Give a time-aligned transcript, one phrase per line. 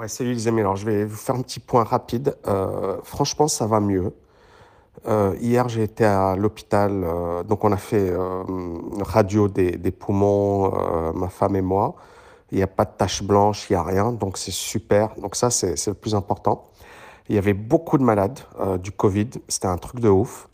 [0.00, 0.60] Ouais, salut les amis.
[0.60, 2.34] Alors, je vais vous faire un petit point rapide.
[2.46, 4.14] Euh, franchement, ça va mieux.
[5.06, 7.04] Euh, hier, j'ai été à l'hôpital.
[7.04, 8.10] euh, donc, on a fait
[9.02, 10.72] radio des, poumons,
[11.12, 11.96] ma femme et moi.
[12.50, 14.10] Il n'y a pas de tache blanche, il n'y a rien.
[14.10, 15.14] Donc, c'est super.
[15.16, 16.70] Donc, ça, c'est le plus important.
[17.28, 18.40] Il y avait beaucoup de malades
[18.82, 19.28] du Covid.
[19.48, 20.48] C'était un truc de ouf.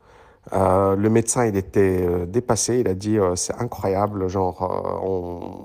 [0.51, 2.81] Le médecin, il était dépassé.
[2.81, 4.27] Il a dit c'est incroyable.
[4.27, 5.56] Genre, on,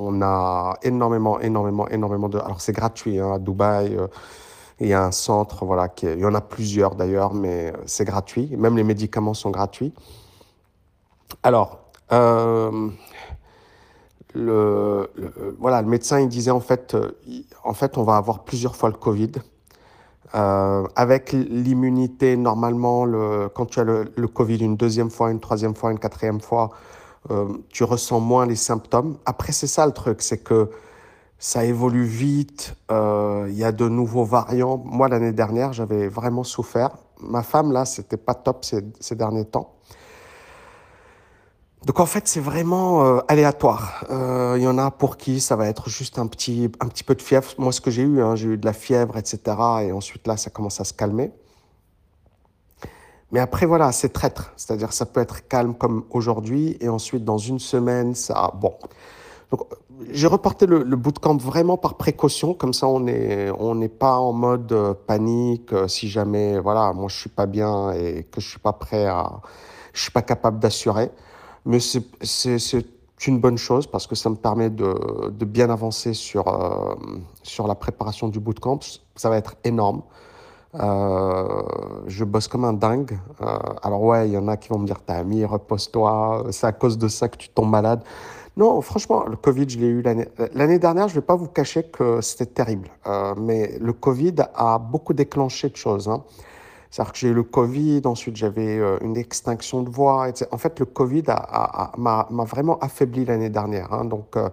[0.00, 2.38] on a énormément, énormément, énormément de.
[2.38, 3.96] Alors, c'est gratuit hein, à Dubaï.
[3.96, 4.06] euh,
[4.80, 8.56] il y a un centre, voilà, il y en a plusieurs d'ailleurs, mais c'est gratuit.
[8.56, 9.92] Même les médicaments sont gratuits.
[11.42, 11.80] Alors,
[12.12, 12.88] euh,
[14.34, 15.10] le,
[15.58, 17.10] voilà, le médecin, il disait en fait, euh,
[17.62, 19.32] en fait, on va avoir plusieurs fois le Covid.
[20.34, 25.74] Euh, avec l'immunité, normalement, le, quand tu as le Covid une deuxième fois, une troisième
[25.74, 26.70] fois, une quatrième fois,
[27.30, 29.18] euh, tu ressens moins les symptômes.
[29.26, 30.70] Après, c'est ça le truc, c'est que
[31.38, 34.78] ça évolue vite, euh, il y a de nouveaux variants.
[34.84, 36.90] Moi, l'année dernière, j'avais vraiment souffert.
[37.20, 39.74] Ma femme, là, c'était pas top ces, derniers temps.
[41.84, 44.04] Donc en fait, c'est vraiment euh, aléatoire.
[44.56, 47.14] Il y en a pour qui ça va être juste un petit, un petit peu
[47.14, 47.52] de fièvre.
[47.58, 49.40] Moi, ce que j'ai eu, hein, j'ai eu de la fièvre, etc.
[49.82, 51.32] Et ensuite, là, ça commence à se calmer.
[53.32, 54.52] Mais après, voilà, c'est traître.
[54.56, 56.76] C'est-à-dire, ça peut être calme comme aujourd'hui.
[56.80, 58.52] Et ensuite, dans une semaine, ça...
[58.54, 58.74] Bon.
[59.50, 59.62] Donc,
[60.10, 62.54] j'ai reporté le, le bootcamp vraiment par précaution.
[62.54, 65.72] Comme ça, on n'est on n'est pas en mode euh, panique.
[65.72, 69.06] euh, si jamais, voilà, moi, je suis pas bien et que je suis pas prêt
[69.06, 69.40] à...
[69.92, 71.10] Je suis pas capable d'assurer.
[71.66, 72.86] Mais c'est
[73.26, 76.94] une bonne chose parce que ça me permet de, de bien avancer sur, euh,
[77.42, 78.80] sur la préparation du bootcamp.
[79.14, 80.02] Ça va être énorme.
[80.74, 81.62] Euh,
[82.06, 83.18] je bosse comme un dingue.
[83.40, 86.66] Euh, alors ouais, il y en a qui vont me dire, t'as mis, repose-toi, c'est
[86.66, 88.02] à cause de ça que tu tombes malade.
[88.56, 91.08] Non, franchement, le Covid, je l'ai eu l'année l'année dernière.
[91.08, 92.88] Je vais pas vous cacher que c'était terrible.
[93.06, 96.08] Euh, mais le Covid a beaucoup déclenché de choses.
[96.08, 96.22] Hein.
[96.90, 100.28] C'est-à-dire que j'ai eu le Covid, ensuite j'avais euh, une extinction de voix.
[100.28, 100.48] etc.
[100.52, 101.22] En fait, le Covid
[101.96, 103.92] m'a vraiment affaibli l'année dernière.
[103.92, 104.04] hein.
[104.04, 104.48] Donc, euh,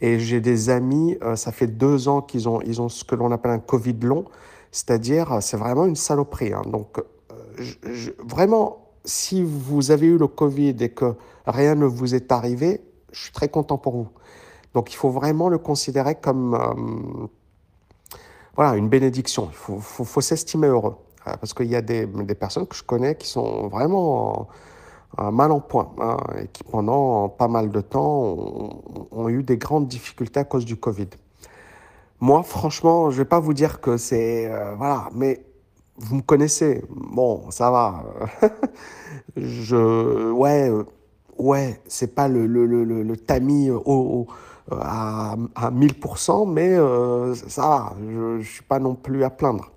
[0.00, 3.14] et j'ai des amis, euh, ça fait deux ans qu'ils ont, ils ont ce que
[3.14, 4.24] l'on appelle un Covid long,
[4.74, 6.52] c'est-à-dire c'est vraiment une saloperie.
[6.52, 6.62] hein.
[6.66, 11.14] Donc, euh, vraiment, si vous avez eu le Covid et que
[11.46, 12.80] rien ne vous est arrivé,
[13.12, 14.08] je suis très content pour vous.
[14.74, 17.26] Donc, il faut vraiment le considérer comme euh,
[18.56, 19.48] voilà, une bénédiction.
[19.52, 20.96] Il faut, s'estimer heureux.
[21.28, 24.48] Euh, Parce qu'il y a des, personnes que je connais qui sont vraiment
[25.16, 28.82] mal en point hein, et qui, pendant pas mal de temps,
[29.12, 31.10] ont eu des grandes difficultés à cause du Covid.
[32.26, 34.46] Moi, franchement, je vais pas vous dire que c'est...
[34.50, 35.44] euh, voilà, mais
[35.96, 36.82] vous me connaissez.
[36.90, 38.04] Bon, ça va.
[39.36, 40.30] je...
[40.32, 40.84] Ouais, euh,
[41.38, 42.66] ouais, c'est pas le, le,
[43.02, 44.26] le, tamis au, au-
[44.72, 47.92] à, à 1000%, mais euh, ça va.
[48.00, 49.70] Je, je suis pas non plus à plaindre.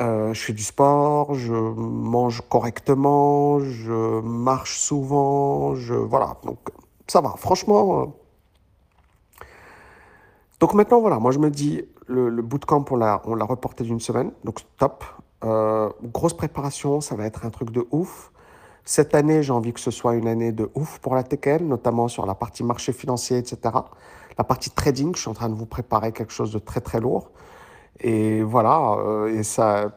[0.00, 6.36] Euh, je fais du sport, je mange correctement, je marche souvent, je voilà.
[6.44, 6.58] Donc
[7.08, 7.34] ça va.
[7.38, 8.14] Franchement.
[10.66, 14.00] Donc maintenant voilà, moi je me dis le, bootcamp on l'a on l'a reporté d'une
[14.00, 15.04] semaine, donc top.
[15.44, 18.32] Euh, grosse préparation, ça va être un truc de ouf.
[18.84, 22.08] Cette année, j'ai envie que ce soit une année de ouf pour la TKL, notamment
[22.08, 23.76] sur la partie marché financier, etc.
[24.36, 26.98] La partie trading, je suis en train de vous préparer quelque chose de très très
[26.98, 27.30] lourd.
[28.00, 29.96] Et voilà, euh, et ça,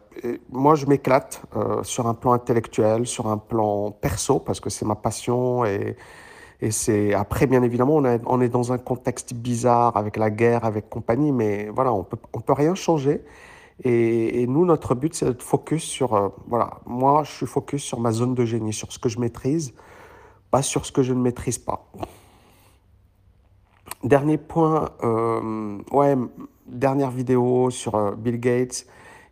[0.52, 4.86] moi je m'éclate euh, sur un plan intellectuel, sur un plan perso, parce que c'est
[4.86, 5.66] ma passion.
[5.66, 5.98] Et,
[6.62, 10.90] et c'est après, bien évidemment, on, est- dans un contexte bizarre avec la guerre, avec
[10.90, 13.24] compagnie, mais voilà, on peut, on peut rien changer.
[13.86, 18.00] Et, nous, notre but, c'est d'être focus sur, euh, voilà, moi je suis focus sur
[18.02, 19.74] ma zone de génie, sur ce que je maîtrise,
[20.52, 21.88] pas sur ce que je ne maîtrise pas.
[24.04, 26.16] Dernier point, euh, ouais,
[26.68, 28.86] dernière vidéo sur euh, Bill Gates.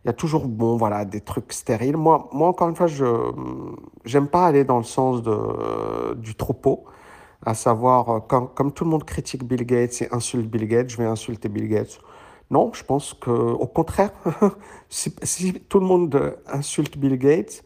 [0.04, 1.96] Il y a toujours, bon, voilà, des trucs stériles.
[1.96, 3.04] Moi, moi encore une fois, je
[4.04, 6.84] j'aime pas aller dans le sens de, du troupeau,
[7.44, 10.90] à savoir, euh, quand, comme tout le monde critique Bill Gates et insulte Bill Gates,
[10.90, 12.00] je vais insulter Bill Gates.
[12.50, 14.10] Non, je pense que, au contraire,
[14.88, 15.12] si,
[15.68, 17.62] tout le monde insulte Bill Gates,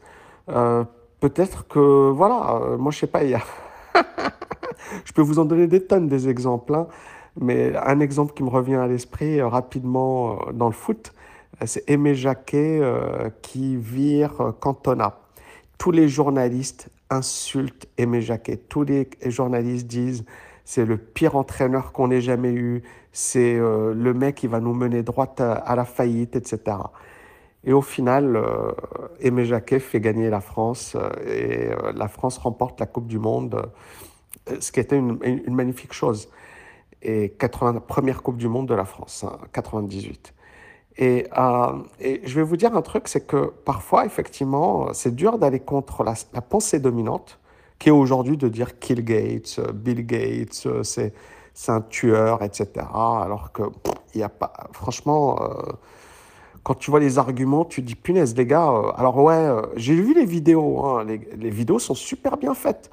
[0.48, 0.84] euh,
[1.20, 3.42] peut-être que, voilà, euh, moi, je sais pas, il y a
[5.04, 6.86] je peux vous en donner des tonnes des exemples, hein,
[7.40, 11.12] mais un exemple qui me revient à l'esprit rapidement dans le foot,
[11.64, 12.80] c'est Aimé Jacquet
[13.42, 15.18] qui vire Cantona.
[15.78, 18.56] Tous les journalistes insultent Aimé Jacquet.
[18.56, 20.25] Tous les journalistes disent
[20.64, 22.82] c'est le pire entraîneur qu'on ait jamais eu,
[23.12, 26.76] c'est euh, le mec qui va nous mener droit à, la faillite, etc.
[27.64, 28.73] Et au final, euh,
[29.20, 33.70] Aimé Jacquet fait gagner la France euh, et la France remporte la Coupe du Monde,
[34.61, 36.29] ce qui était une magnifique chose.
[37.03, 40.32] Et 80, première Coupe du Monde de la France, hein, 98.
[40.98, 45.38] Et, euh, et, je vais vous dire un truc, c'est que parfois, effectivement, c'est dur
[45.38, 47.38] d'aller contre la, pensée dominante,
[47.78, 51.12] qui est aujourd'hui de dire Kill Gates, Bill Gates, c'est
[51.68, 52.86] un tueur, etc.
[52.94, 53.62] Alors que
[54.14, 55.72] il n'y a pas, franchement, euh,
[56.62, 58.70] quand tu vois les arguments, tu dis punaise, les gars.
[58.70, 62.54] Euh, alors ouais, euh, j'ai vu les vidéos, hein, les, les, vidéos sont super bien
[62.54, 62.90] faites.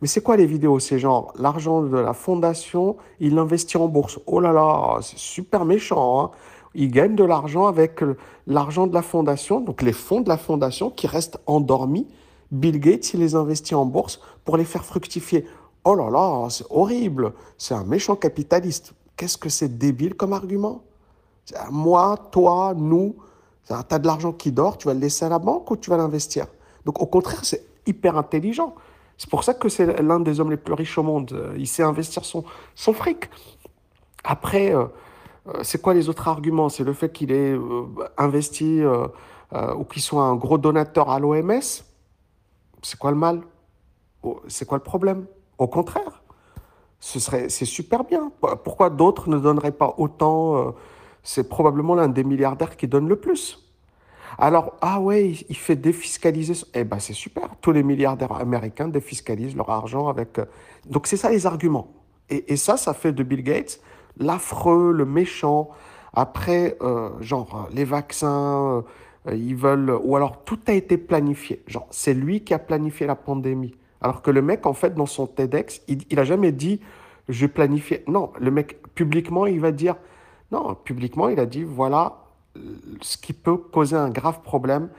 [0.00, 0.80] Mais c'est quoi les vidéos?
[0.80, 4.18] C'est genre l'argent de la fondation, il investit en bourse.
[4.26, 6.24] Oh là là, c'est super méchant.
[6.24, 6.30] Hein
[6.74, 8.00] ils gagnent de l'argent avec
[8.46, 12.06] l'argent de la fondation, donc les fonds de la fondation qui restent endormis.
[12.50, 15.46] Bill Gates, il les investit en bourse pour les faire fructifier.
[15.84, 18.94] Oh là là, c'est horrible, c'est un méchant capitaliste.
[19.16, 20.82] Qu'est-ce que c'est débile comme argument?
[21.70, 23.16] Moi, toi, nous,
[23.66, 25.90] tu as de l'argent qui dort, tu vas le laisser à la banque ou tu
[25.90, 26.46] vas l'investir?
[26.84, 28.74] Donc au contraire, c'est hyper intelligent.
[29.18, 31.52] C'est pour ça que c'est l'un des hommes les plus riches au monde.
[31.56, 33.28] Il sait investir son, son fric.
[34.24, 34.86] Après, euh,
[35.62, 36.68] c'est quoi les autres arguments?
[36.68, 37.84] C'est le fait qu'il ait euh,
[38.16, 39.08] investi euh,
[39.74, 41.60] ou qu'il soit un gros donateur à l'OMS
[42.82, 43.42] C'est quoi le mal?
[44.46, 45.26] C'est quoi le problème?
[45.58, 46.22] Au contraire,
[47.00, 48.30] ce serait, c'est super bien.
[48.64, 50.74] Pourquoi d'autres ne donneraient pas autant
[51.24, 53.58] C'est probablement l'un des milliardaires qui donne le plus.
[54.38, 56.54] Alors, ah ouais, il fait défiscaliser.
[56.74, 57.48] Eh ben, c'est super.
[57.60, 60.40] Tous les milliardaires américains défiscalisent leur argent avec.
[60.86, 61.92] Donc, c'est ça les arguments.
[62.30, 63.80] Et, et ça, ça fait de Bill Gates
[64.18, 65.70] l'affreux, le méchant.
[66.14, 68.84] Après, euh, genre, les vaccins,
[69.26, 69.98] euh, ils veulent.
[70.02, 71.62] Ou alors, tout a été planifié.
[71.66, 73.74] Genre, c'est lui qui a planifié la pandémie.
[74.00, 76.80] Alors que le mec, en fait, dans son TEDx, il, il a jamais dit
[77.28, 78.04] je planifié.
[78.08, 79.96] Non, le mec, publiquement, il va dire.
[80.50, 82.18] Non, publiquement, il a dit voilà
[83.00, 84.90] ce qui peut causer un grave problème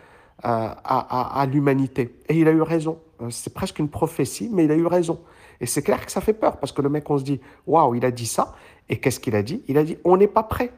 [0.45, 2.15] euh, à, à, à l'humanité.
[2.29, 2.97] Et il a eu raison.
[3.29, 5.19] C'est presque une prophétie, mais il a eu raison.
[5.61, 7.95] Et c'est clair que ça fait peur parce que le mec, on se dit waouh,
[7.95, 8.55] il a dit ça.
[8.89, 9.63] Et qu'est-ce qu'il a dit?
[9.67, 10.71] Il a dit on n'est pas prêt.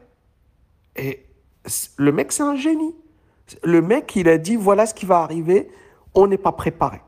[0.96, 1.26] Et
[1.96, 2.94] le mec, c'est un génie.
[3.62, 5.68] Le mec, il a dit voilà ce qui va arriver,
[6.14, 7.00] on n'est pas préparé.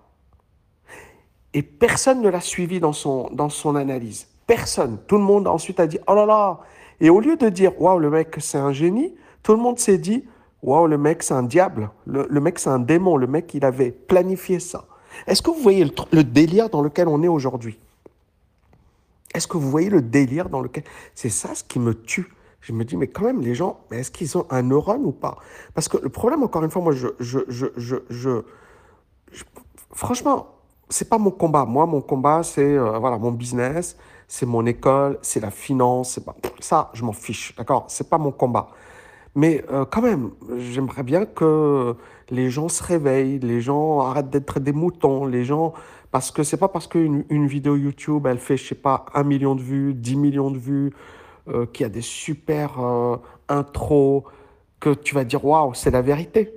[1.54, 4.28] Et personne ne l'a suivi dans son, analyse.
[4.46, 4.98] Personne.
[5.06, 6.60] Tout le monde ensuite a dit oh là là.
[7.00, 9.98] Et au lieu de dire waouh, le mec, c'est un génie, tout le monde s'est
[9.98, 10.24] dit
[10.62, 11.90] waouh, le mec, c'est un diable.
[12.06, 13.16] Le, mec, c'est un démon.
[13.16, 14.84] Le mec, il avait planifié ça.
[15.26, 17.78] Est-ce que vous voyez le délire dans lequel on est aujourd'hui?
[19.34, 20.84] Est-ce que vous voyez le délire dans lequel...
[21.14, 22.32] C'est ça ce qui me tue?
[22.60, 25.38] Je me dis, mais quand même, les gens, est-ce qu'ils ont un neurone ou pas?
[25.74, 27.08] Parce que le problème, encore une fois, moi, je...
[27.20, 28.42] je, je, je, je,
[29.92, 30.48] franchement,
[30.88, 31.64] c'est pas mon combat.
[31.64, 33.96] Moi, mon combat, c'est euh, voilà, mon business,
[34.26, 36.18] c'est mon école, c'est la finance.
[36.18, 36.34] Pas...
[36.60, 37.84] Ça, je m'en fiche, d'accord?
[37.88, 38.70] C'est pas mon combat.
[39.34, 41.94] Mais euh, quand même, j'aimerais bien que
[42.30, 45.74] les gens se réveillent, les gens arrêtent d'être des moutons, les gens
[46.10, 49.24] parce que c'est pas parce qu'une une vidéo YouTube, elle fait, je sais pas, un
[49.24, 50.92] million de vues, 10 millions de vues,
[51.48, 53.16] euh, qu'il y a des super euh,
[53.48, 54.24] intros,
[54.80, 56.54] que tu vas dire, waouh, c'est la vérité.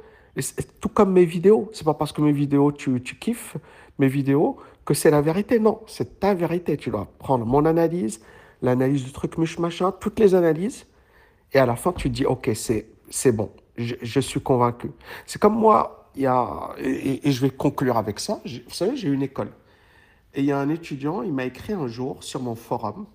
[0.79, 1.69] Tout comme mes vidéos.
[1.73, 3.57] C'est pas parce que mes vidéos, tu, tu kiffes
[3.99, 5.59] mes vidéos, que c'est la vérité.
[5.59, 6.77] Non, c'est ta vérité.
[6.77, 8.21] Tu dois prendre mon analyse,
[8.61, 10.85] l'analyse du truc, muche, machin, toutes les analyses.
[11.53, 13.51] Et à la fin, tu dis, OK, c'est bon.
[13.77, 14.91] Je, je suis convaincu.
[15.25, 18.41] C'est comme moi, il y a, et, je vais conclure avec ça.
[18.45, 19.51] Vous savez, j'ai une école.
[20.33, 23.05] Et il y a un étudiant, il m'a écrit un jour sur mon forum,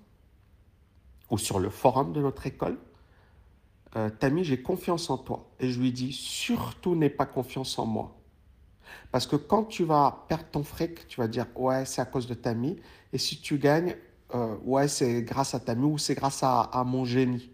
[1.30, 2.78] ou sur le forum de notre école,
[3.96, 5.48] euh, Tami, j'ai confiance en toi.
[5.58, 8.14] Et je lui dis, surtout n'aie pas confiance en moi.
[9.10, 12.26] Parce que quand tu vas perdre ton fric, tu vas dire, ouais, c'est à cause
[12.26, 12.78] de Tami.
[13.12, 13.96] Et si tu gagnes,
[14.34, 17.50] euh, ouais, c'est grâce à Tami ou c'est grâce à, à mon génie.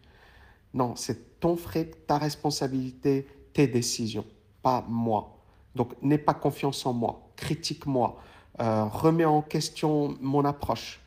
[0.75, 4.27] Non, c'est ton fric, ta responsabilité, tes décisions
[4.63, 5.39] pas moi.
[5.75, 8.19] Donc, n'aie pas confiance en moi, critique-moi,
[8.61, 11.01] euh, remets en question mon approche.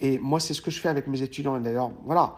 [0.00, 1.56] Et moi, c'est ce que je fais avec mes étudiants.
[1.56, 2.36] Et d'ailleurs, voilà,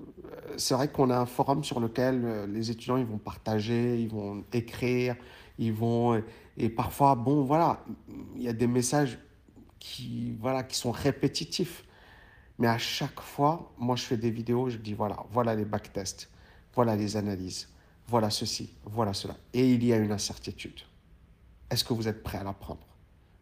[0.00, 4.00] euh, c'est vrai qu'on a un forum sur lequel euh, les étudiants ils vont partager,
[4.00, 5.16] ils vont écrire,
[5.58, 6.22] ils vont
[6.56, 7.84] et parfois bon voilà,
[8.36, 9.18] il y a des messages
[9.78, 11.84] qui voilà qui sont répétitifs.
[12.58, 16.28] Mais à chaque fois, moi je fais des vidéos, je dis voilà, voilà les backtests,
[16.74, 17.68] voilà les analyses,
[18.08, 19.36] voilà ceci, voilà cela.
[19.52, 20.80] Et il y a une incertitude.
[21.70, 22.86] Est-ce que vous êtes prêt à la prendre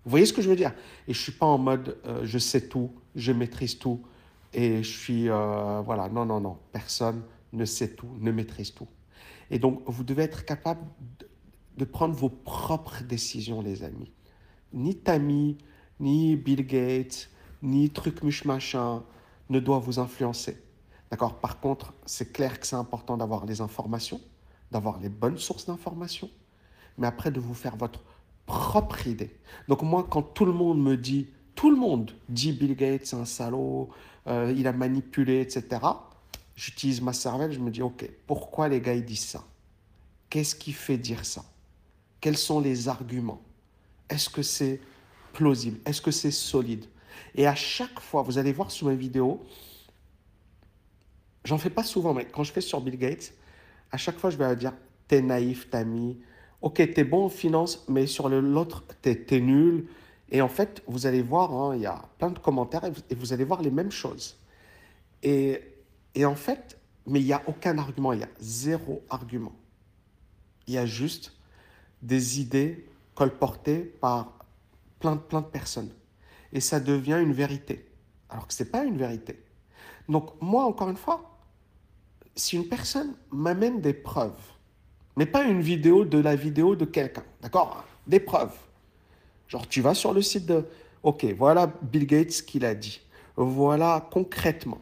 [0.05, 0.73] Vous voyez ce que je veux dire?
[1.07, 4.03] Et je ne suis pas en mode euh, je sais tout, je maîtrise tout,
[4.53, 5.29] et je suis...
[5.29, 6.59] Euh, voilà, non, non, non.
[6.73, 8.89] Personne ne sait tout, ne maîtrise tout.
[9.51, 10.85] Et donc, vous devez être capable
[11.77, 14.11] de, prendre vos propres décisions, les amis.
[14.73, 15.59] Ni Tammy,
[16.01, 17.31] ni Bill Gates,
[17.63, 19.05] ni truc muche machin
[19.49, 20.61] ne doit vous influencer.
[21.13, 21.39] D'accord?
[21.39, 24.21] Par contre, c'est clair que c'est important d'avoir les informations
[24.71, 26.31] d'avoir les bonnes sources d'informations,
[26.99, 28.03] mais après de vous faire votre
[28.47, 29.37] propre idée.
[29.69, 33.17] Donc moi, quand tout le monde me dit, tout le monde dit Bill Gates c'est
[33.17, 33.89] un salaud,
[34.27, 35.81] euh, il a manipulé, etc.,
[36.55, 39.45] j'utilise ma cervelle, je me dis, OK, pourquoi les gars ils disent ça?
[40.31, 41.45] Qu'est-ce qui fait dire ça?
[42.21, 43.43] Quels sont les arguments?
[44.09, 44.81] Est-ce que c'est
[45.33, 45.79] plausible?
[45.85, 46.87] Est-ce que c'est solide?
[47.35, 49.45] Et à chaque fois, vous allez voir sur mes vidéos,
[51.45, 53.33] j'en fais pas souvent, mais quand je fais sur Bill Gates,
[53.91, 54.73] à chaque fois, je vais dire,
[55.09, 56.19] t'es naïf, t'as mis,
[56.63, 59.89] ok, t'es bon en finance, mais sur l'autre, t'es es nul.
[60.31, 63.33] Et en fait, vous allez voir, hein, il y a plein de commentaires et vous,
[63.33, 64.39] allez voir les mêmes choses.
[65.23, 65.63] Et,
[66.15, 69.53] et en fait, mais il n'y a aucun argument, il y a zéro argument.
[70.67, 71.33] Il y a juste
[72.03, 74.37] des idées colportées par
[74.99, 75.93] plein, plein de personnes.
[76.53, 77.89] Et ça devient une vérité.
[78.29, 79.41] Alors que ce n'est pas une vérité.
[80.09, 81.36] Donc moi, encore une fois,
[82.37, 84.39] si une personne m'amène des preuves,
[85.17, 87.85] mais pas une vidéo de la vidéo de quelqu'un, d'accord?
[88.07, 88.55] Des preuves.
[89.49, 90.65] Genre, tu vas sur le site de,
[91.03, 93.01] ok, voilà Bill Gates qui l'a dit.
[93.37, 94.79] Voilà concrètement.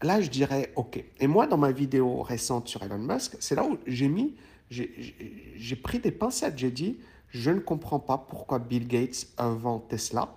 [0.00, 1.04] Là, je dirais, ok.
[1.18, 4.36] Et moi, dans ma vidéo récente sur Elon Musk, c'est là où j'ai mis,
[4.70, 6.56] j'ai pris des pincettes.
[6.56, 6.98] J'ai dit,
[7.30, 10.34] je ne comprends pas pourquoi Bill Gates vend Tesla,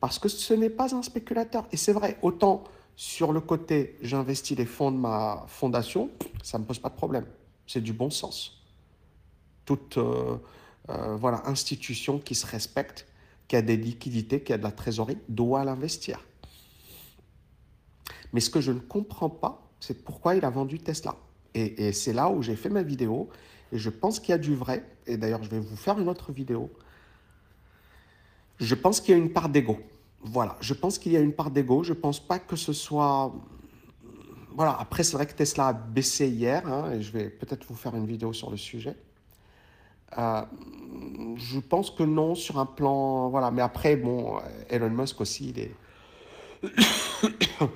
[0.00, 1.66] parce que ce n'est pas un spéculateur.
[1.72, 2.64] Et c'est vrai, autant
[2.96, 6.10] sur le côté, j'investis les fonds de ma fondation,
[6.42, 7.26] ça ne me pose pas de problème.
[7.66, 8.62] C'est du bon sens.
[9.64, 10.36] Toute euh,
[10.90, 13.06] euh, voilà, institution qui se respecte,
[13.48, 16.20] qui a des liquidités, qui a de la trésorerie, doit l'investir.
[18.32, 21.16] Mais ce que je ne comprends pas, c'est pourquoi il a vendu Tesla.
[21.54, 23.28] Et, et c'est là où j'ai fait ma vidéo.
[23.72, 24.84] Et je pense qu'il y a du vrai.
[25.06, 26.70] Et d'ailleurs, je vais vous faire une autre vidéo.
[28.58, 29.80] Je pense qu'il y a une part d'ego.
[30.24, 31.84] Voilà, je pense qu'il y a une part d'ego.
[31.84, 33.32] Je ne pense pas que ce soit...
[34.56, 37.74] Voilà, après, c'est vrai que Tesla a baissé hier, hein, et je vais peut-être vous
[37.74, 38.96] faire une vidéo sur le sujet.
[40.16, 40.42] Euh,
[41.36, 43.28] je pense que non, sur un plan...
[43.28, 44.40] Voilà, mais après, bon,
[44.70, 45.74] Elon Musk aussi, il est...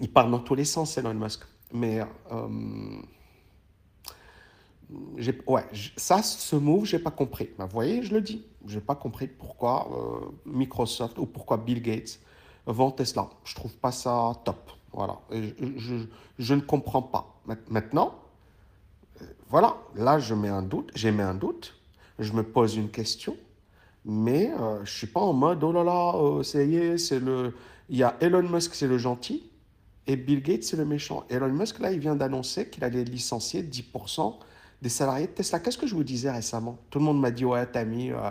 [0.00, 1.40] il parle dans tous les sens, Elon Musk.
[1.72, 2.00] Mais...
[2.30, 3.00] Euh,
[5.46, 5.64] ouais,
[5.96, 7.50] ça, ce move, j'ai pas compris.
[7.58, 12.20] vous voyez, je le dis, j'ai pas compris pourquoi euh, Microsoft ou pourquoi Bill Gates
[12.66, 13.28] vend Tesla.
[13.44, 14.70] Je trouve pas ça top.
[14.92, 16.04] Voilà, je,
[16.38, 17.40] je, ne comprends pas.
[17.68, 18.14] Maintenant,
[19.20, 21.74] euh, voilà, là, je mets un doute, j'ai mis un doute,
[22.18, 23.36] je me pose une question,
[24.06, 27.54] mais euh, je suis pas en mode oh là là, c'est c'est le,
[27.90, 29.50] il y a Elon Musk, c'est le gentil,
[30.06, 31.24] et Bill Gates, c'est le méchant.
[31.28, 34.38] Elon Musk, là, il vient d'annoncer qu'il allait licencier 10%
[34.82, 35.60] des salariés de Tesla.
[35.60, 36.78] Qu'est-ce que je vous disais récemment?
[36.90, 38.30] Tout le monde m'a dit Ouais, Tammy, euh,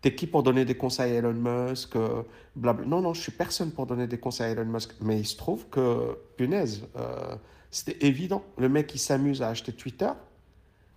[0.00, 2.22] t'es qui pour donner des conseils à Elon Musk euh,
[2.56, 4.94] Non, non, je suis personne pour donner des conseils à Elon Musk.
[5.00, 7.36] Mais il se trouve que, punaise, euh,
[7.70, 8.42] c'était évident.
[8.58, 10.10] Le mec, il s'amuse à acheter Twitter.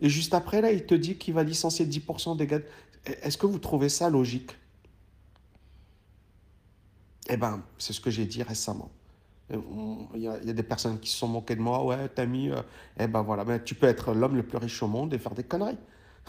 [0.02, 2.60] Et juste après, là, il te dit qu'il va licencier 10% des gars.
[3.06, 4.52] Est-ce que vous trouvez ça logique?
[7.30, 8.90] Eh ben, c'est ce que j'ai dit récemment.
[9.52, 11.84] Il y, a, des personnes qui se sont moquées de moi.
[11.84, 12.50] Ouais, t'as mis.
[12.50, 12.62] Euh,
[13.00, 15.34] eh ben voilà, mais tu peux être l'homme le plus riche au monde et faire
[15.34, 15.78] des conneries.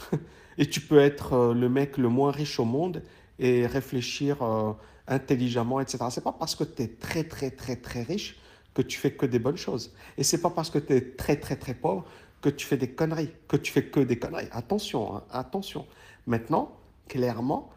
[0.58, 3.02] et tu peux être euh, le mec le moins riche au monde
[3.38, 4.72] et réfléchir euh,
[5.06, 5.98] intelligemment, etc.
[6.10, 8.38] C'est pas parce que tu es très, très, très, très riche
[8.72, 9.92] que tu fais que des bonnes choses.
[10.16, 12.04] Et c'est pas parce que tu es très, très, très pauvre
[12.40, 14.48] que tu fais des conneries, que tu fais que des conneries.
[14.52, 15.86] Attention, hein, attention.
[16.26, 16.72] Maintenant,
[17.08, 17.70] clairement,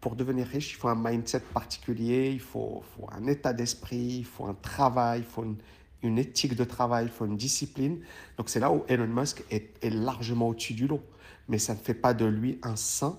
[0.00, 4.46] pour devenir riche, il faut un mindset particulier, il faut, un état d'esprit, il faut
[4.46, 5.44] un travail, il faut
[6.02, 8.00] une, éthique de travail, il faut une discipline.
[8.36, 11.02] Donc c'est là où Elon Musk est, largement au-dessus du lot.
[11.48, 13.18] Mais ça ne fait pas de lui un saint,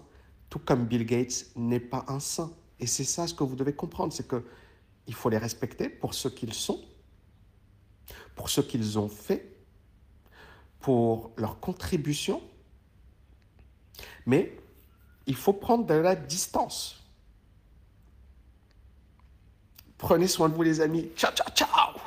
[0.49, 2.51] tout comme Bill Gates n'est pas un saint.
[2.79, 4.45] Et c'est ça ce que vous devez comprendre, c'est que
[5.07, 6.79] il faut les respecter pour ce qu'ils sont,
[8.35, 9.57] pour ce qu'ils ont fait,
[10.79, 12.41] pour leur contribution.
[14.25, 14.58] Mais
[15.29, 16.99] il faut prendre de la distance.
[19.99, 21.09] Prenez soin de vous les amis.
[21.15, 21.99] Ciao, ciao, ciao